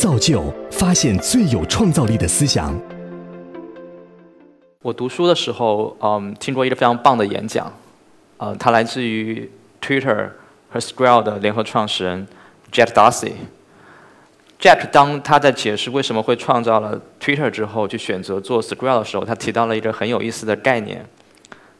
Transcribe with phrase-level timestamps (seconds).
[0.00, 2.74] 造就发现最有创造力的思想。
[4.80, 7.70] 我读书的时候，嗯，听过一个非常棒的演讲，
[8.38, 10.30] 呃，它来自于 Twitter
[10.70, 12.26] 和 Skrill 的联合创始人
[12.72, 13.32] Jack Dorsey。
[14.58, 21.04] Jack 当他在解释为什么会创造了 Twitter 之后，去选择做 Skrill 的时候，他提到了一个很有意思的概念。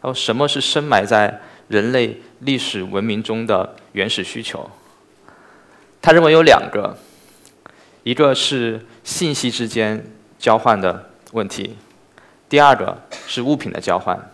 [0.03, 4.69] 他说：“什么是深埋在人类历史文明中的原始需求？”
[6.03, 6.95] 他认为有两个，
[8.03, 10.05] 一个是信息之间
[10.39, 11.77] 交换的问题。
[12.49, 14.31] 第二个是物品的交换，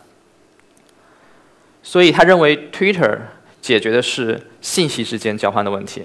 [1.83, 3.19] 所以他认为 Twitter
[3.61, 6.05] 解决的是信息之间交换的问题，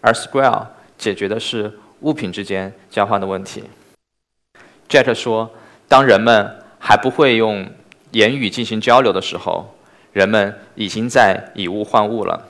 [0.00, 3.64] 而 Square 解决的是物品之间交换的问题。
[4.88, 5.50] Jack 说，
[5.88, 7.70] 当人们还不会用
[8.12, 9.76] 言语进行交流的时候，
[10.12, 12.48] 人们已经在以物换物了。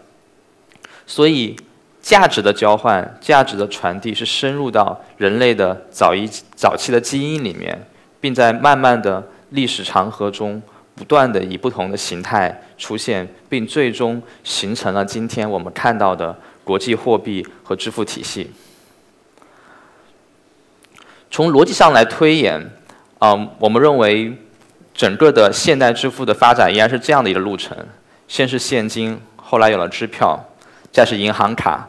[1.06, 1.56] 所以，
[2.04, 7.82] 价值的交换、价值的传递是深入到人类的早一早期的基因里面。
[8.20, 10.62] 并在慢慢的历史长河中，
[10.94, 18.50] 不断的以不同的形态出现，并最终形成了今天我们看到的国际货币和支付体系。
[21.30, 22.58] 从逻辑上来推演，
[23.18, 24.34] 嗯，我们认为
[24.94, 27.76] 整个的现代支付的发展应该是这样的一个路程：
[28.26, 30.42] 先是现金，后来有了支票，
[30.90, 31.86] 再是银行卡，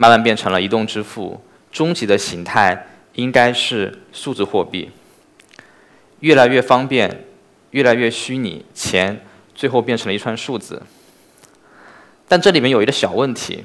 [0.00, 1.38] 慢慢变成了移动支付，
[1.70, 4.90] 终极的形态应该是数字货币。
[6.20, 7.26] 越来越方便，
[7.72, 9.20] 越来越虚拟，钱
[9.54, 10.80] 最后变成了一串数字。
[12.26, 13.62] 但这里面有一个小问题，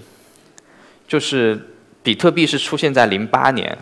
[1.08, 1.70] 就是
[2.04, 3.78] 比特币是出现在零八年，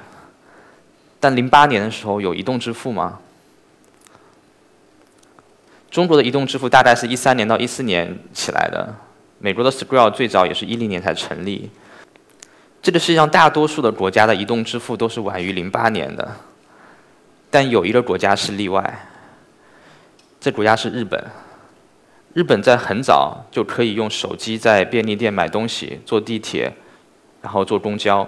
[1.19, 3.19] 但零八年的时候有移动支付吗？
[5.89, 8.93] 中国的移动支付大概是一三年到一四年起来的，
[9.39, 11.71] 美国的 Skrill 最早也是一零年才成立。
[12.83, 16.35] 这个世界上大多数的国家的移动支付都是晚于零八年的。
[17.49, 19.07] 但有一个国家是例外，
[20.41, 21.25] 这国家是日本。
[22.33, 26.73] 日本在很早就可以用手机在便利店买东西、坐地铁，
[27.41, 28.27] 然后坐公交。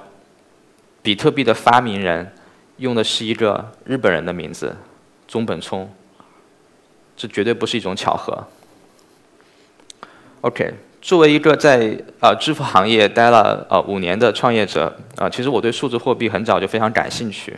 [1.01, 2.33] 比特币的发明人
[2.77, 4.77] 用的是一个日本人的名字——
[5.27, 5.91] 中本聪，
[7.17, 8.47] 这绝对不是一种巧合。
[10.45, 17.57] OK，作为一个在呃支付行业待了呃五年的创业者啊，其实我对数字货币很早就非常感兴趣。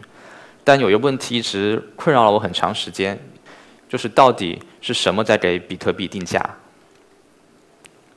[0.64, 3.20] 但有一个问题一直困扰了我很长时间，
[3.90, 6.42] 就是到底是什么在给比特币定价？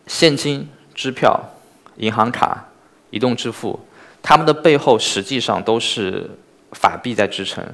[0.06, 1.41] 现金、支票、
[1.97, 2.69] 银行卡、
[3.10, 3.81] 移动支付，
[4.22, 6.31] 它们的背后实际上都是
[6.70, 7.64] 法币在支撑。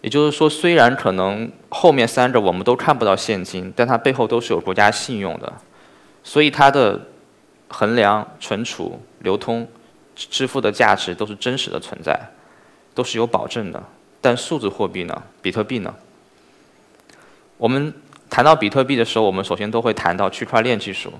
[0.00, 5.52] 也就是说，虽然可能后面三个我们都看不到现金，但它背后都是有国家信用的，
[6.22, 7.00] 所以它的
[7.68, 9.68] 衡量、存储、流通、
[10.14, 12.18] 支付的价值都是真实的存在。
[12.94, 13.80] 都是有保证的，
[14.20, 15.22] 但数字货币呢？
[15.40, 15.94] 比特币呢？
[17.56, 17.94] 我们
[18.28, 21.12] 谈到比特币的时候，我们首先都会谈到区块链技术。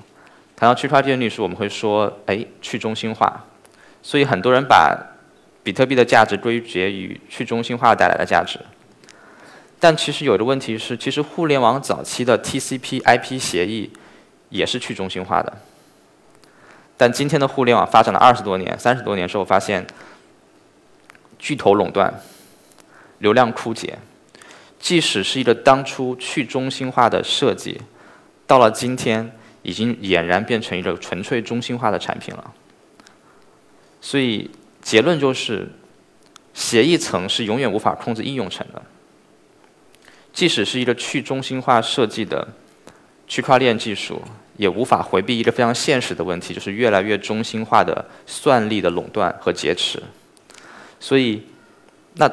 [0.57, 3.45] 谈到区块链技术，我们会说，哎，去中心化。
[4.03, 4.99] 所以很多人把
[5.63, 8.59] 比特币的价值归结于去中心化带来的价值。
[9.79, 13.89] 但其实有的问题是，其实互联网早期的 TCP/IP 协议
[14.51, 15.59] 也是去中心化的。
[16.97, 19.87] 但今天的互联网发展了二十多年、三十多年之后，发现。
[21.41, 22.13] 巨头垄断，
[23.21, 23.97] 流量枯竭，
[24.81, 27.81] 即使是一个当初去中心化的设计，
[28.45, 29.31] 到了今天
[29.63, 32.53] 已经俨然变成一个纯粹中心化的产品了。
[34.01, 34.51] 所以
[34.83, 35.71] 结论就是，
[36.53, 38.83] 协议层是永远无法控制应用层的。
[40.33, 42.49] 即使是一个去中心化设计的
[43.29, 44.21] 区块链技术，
[44.57, 50.03] 也无法回避一个非常现实的问题，就是越来越中心化的算力的垄断和劫持。
[50.99, 51.43] 所以，
[52.15, 52.29] 那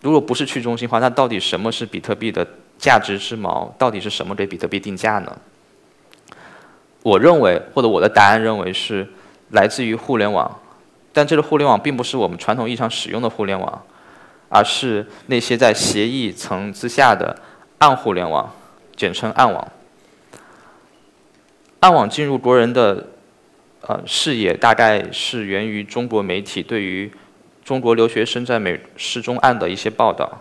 [0.00, 2.46] 如果不是去中心化，那到底什么是比特币的
[2.78, 3.68] 价值之锚？
[3.76, 5.36] 到底是什么给比特币定价呢？
[7.02, 9.06] 我认为，或者我的答案认为是
[9.50, 10.60] 来自于互联网，
[11.12, 13.82] 但这个互联网并不是我们传统意义上使用的互联网，
[14.48, 17.36] 而是那些在协议层之下的
[17.78, 18.52] 暗互联网，
[18.96, 19.68] 简称暗网。
[21.80, 23.06] 暗网进入国人的
[23.82, 27.12] 呃视野，大概是源于中国媒体对于。
[27.64, 30.40] 中国留学生在美失踪案的一些报道，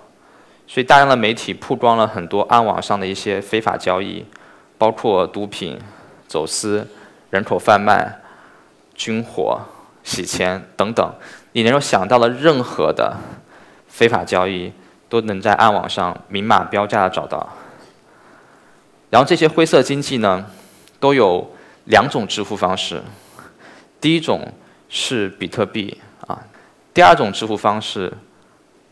[0.67, 4.23] 所以大量的媒体曝光了很多暗网上的一些非法交易，
[4.77, 5.79] 包括毒品、
[6.27, 6.87] 走私、
[7.31, 8.19] 人口贩卖、
[8.93, 9.59] 军火、
[10.03, 11.15] 洗钱等等。
[11.53, 13.17] 你能够想到的任何的
[13.87, 14.71] 非法交易，
[15.09, 17.49] 都能在暗网上明码标价的找到。
[19.09, 20.45] 然后这些灰色经济呢，
[20.99, 21.55] 都有
[21.85, 23.01] 两种支付方式，
[23.99, 24.53] 第一种
[24.89, 26.43] 是比特币啊。
[26.93, 28.11] 第二种支付方式，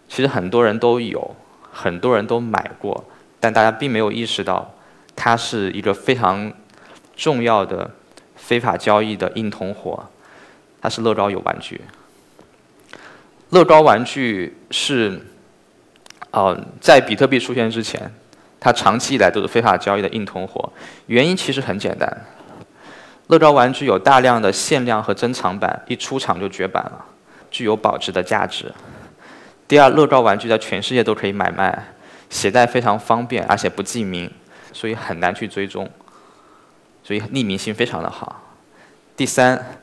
[0.09, 1.35] 其实很多人都有，
[1.71, 3.05] 很多人都买过，
[3.39, 4.73] 但大家并没有意识到，
[5.15, 6.51] 它是一个非常
[7.15, 7.89] 重要的
[8.35, 10.09] 非法交易的硬通货，
[10.81, 11.79] 它是乐高有玩具。
[13.51, 15.21] 乐高玩具是，
[16.31, 18.11] 呃，在比特币出现之前，
[18.63, 20.71] 它长期以来都是非法交易的硬通货。
[21.07, 22.25] 原因其实很简单，
[23.27, 27.05] 乐高玩具有大量的限量和珍藏版，一出厂就绝版了。
[27.51, 28.73] 具有保值的价值。
[29.67, 31.87] 第二，乐高玩具在全世界都可以买卖，
[32.29, 34.31] 携带非常方便，而且不记名，
[34.71, 35.89] 所以很难去追踪，
[37.03, 38.41] 所以匿名性非常的好。
[39.17, 39.77] 第三，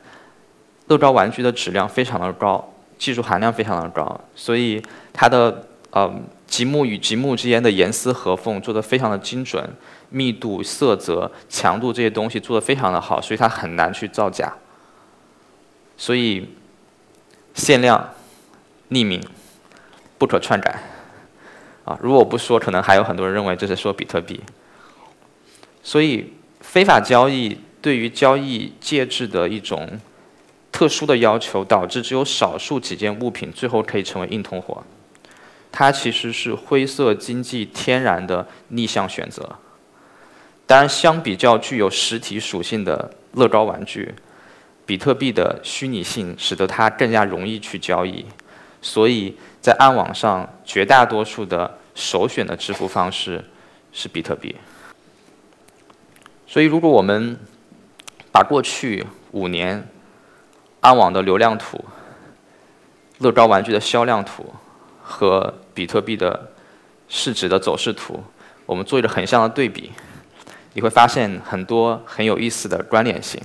[0.87, 4.83] 乐高玩具的质量非常的高，技术含量非常的高，所以
[5.13, 6.11] 它的呃
[6.51, 9.67] 积木与积木之间的严丝合缝做得非常的精准，
[10.09, 14.53] 密度、色泽、强度这些东西做得非常的好，所以它很难去造假。
[15.97, 16.47] 所以。
[17.53, 18.13] 限量、
[18.91, 19.21] 匿名、
[20.17, 20.81] 不可篡改，
[21.83, 21.99] 啊！
[22.01, 24.39] 如果我不说，可能还有很多人认为这是说比特币。
[25.83, 26.31] 所以，
[26.61, 29.99] 非法交易对于交易介质的一种
[30.71, 34.81] 特殊的要求，导致只有少数几件物品最后可以成为硬通货。
[35.71, 39.57] 它其实是灰色经济天然的逆向选择。
[40.67, 44.13] 当然，相比较具有实体属性的乐高玩具。
[44.83, 48.25] 比特币的虚拟性使得它更加容易去交易，
[48.81, 53.45] 所以在暗网上绝大多数的首选的支付方式
[53.93, 54.53] 是比特币。
[56.45, 57.39] 所以，如果我们
[58.33, 59.87] 把过去五年
[60.81, 61.85] 暗网的流量图、
[63.19, 64.53] 乐高玩具的销量图
[65.11, 66.49] 和比特币的
[67.09, 68.23] 市值的走势图，
[68.65, 69.91] 我们做一个横向的对比，
[70.71, 73.41] 你会发现很多很有意思的关联性。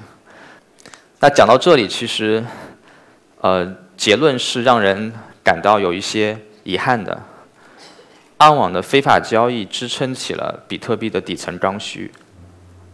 [1.18, 2.44] 那讲到这里，其实，
[3.40, 7.20] 呃，结论是让人感到有一些遗憾的。
[8.38, 12.12] 暗网的非法交易支撑起了比特币的底层刚需，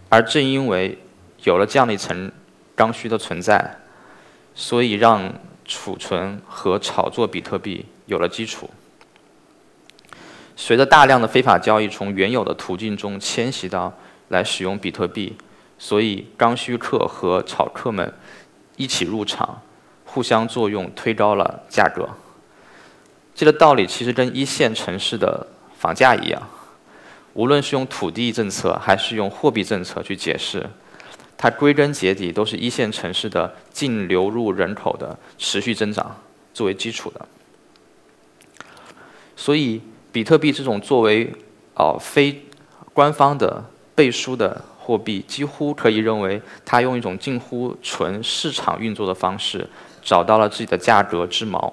[0.08, 0.96] 而正因为
[1.42, 2.32] 有了这样的一层
[2.74, 3.76] 刚需的存在，
[4.54, 5.34] 所以让
[5.64, 8.70] 储存和炒作比特币有了基础。
[10.54, 13.92] 随着大量的非法交易从原有的途径中迁徙到
[14.28, 15.36] 来使用比特币。
[15.78, 18.14] 所以，刚需客和炒客们
[18.76, 19.60] 一起入场，
[20.04, 22.08] 互相作用，推高了价格。
[23.34, 25.44] 这个道理其实跟一线城市的
[25.76, 26.40] 房价一样，
[27.32, 30.70] 无论是用土地政策还是用货币政策去解释，
[31.36, 36.22] 它归根结底都是一线城市的净流入人口的持续增长
[36.54, 37.26] 作为基础的。
[39.36, 39.80] 所以，
[40.10, 41.32] 比特币这种作为
[41.74, 42.44] 哦非
[42.92, 43.64] 官方的
[43.94, 44.64] 背书的。
[44.84, 49.64] 货币几乎可以认为，它用一种近乎纯市场运作的方式，
[50.02, 51.72] 找到了自己的价格之锚。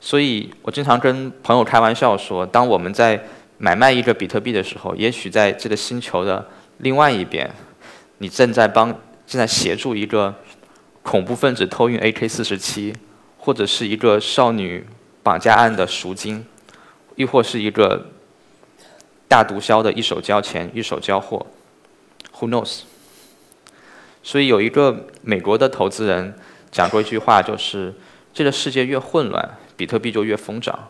[0.00, 3.22] 所以我经常跟朋友开玩笑说，当我们在
[3.58, 6.48] 买卖一个比特币的时候，也许在这个星球的
[6.78, 7.50] 另外一边，
[8.18, 8.88] 你正在帮
[9.26, 10.34] 正在协助一个
[11.02, 12.94] 恐怖分子偷运 AK-47，
[13.36, 14.86] 或者是一个少女
[15.22, 16.42] 绑架案的赎金，
[17.16, 18.06] 亦或是一个
[19.26, 21.44] 大毒枭的一手交钱一手交货。
[22.38, 22.82] Who knows？
[24.22, 26.34] 所以有一个美国的投资人
[26.70, 27.94] 讲过一句话，就是
[28.34, 30.88] 这个世界越混乱，比特币就越疯涨。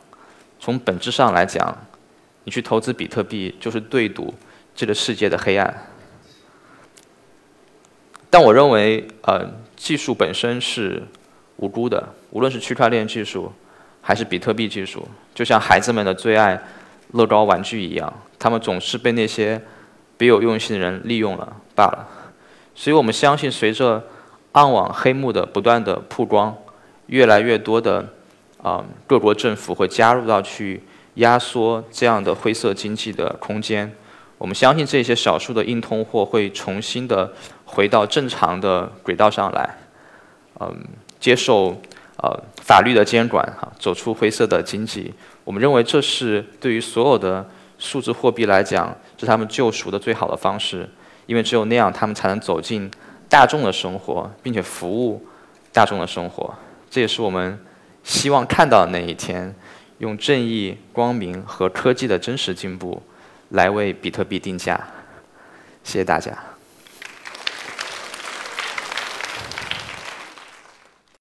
[0.59, 1.87] 从本质上来讲，
[2.45, 4.35] 你去投资比特币就是对赌
[4.75, 5.87] 这个世界的黑暗。
[8.31, 11.03] 但我认为，呃，技术本身是
[11.57, 13.53] 无辜的，无论是区块链技术
[14.07, 15.03] 还是比特币技术，
[15.35, 16.57] 就像孩子们的最爱
[17.15, 19.61] 乐高玩具一样，他们总是被那些。
[20.19, 22.09] 别有用心的人利用了罢了，
[22.75, 24.03] 所以我们相信，随着
[24.53, 26.57] 暗网黑幕的不断的曝光，
[27.09, 28.15] 越来越多的
[28.63, 30.83] 啊各国政府会加入到去
[31.17, 33.93] 压缩这样的灰色经济的空间。
[34.39, 37.31] 我们相信这些少数的硬通货会重新的
[37.67, 39.77] 回到正常的轨道上来，
[40.61, 40.75] 嗯，
[41.21, 41.79] 接受
[42.17, 45.13] 呃法律的监管哈，走出灰色的经济。
[45.45, 47.47] 我们认为这是对于所有的。
[47.79, 50.89] 数字货币来讲，是他们救赎的最好的方式，
[51.27, 52.91] 因为只有那样，他们才能走进
[53.29, 55.23] 大众的生活，并且服务
[55.75, 56.55] 大众的生活。
[56.89, 57.61] 这也是我们
[58.03, 59.55] 希望看到的那一天，
[59.99, 63.03] 用正义、光明和科技的真实进步，
[63.51, 64.81] 来为比特币定价。
[65.85, 66.46] 谢谢大家。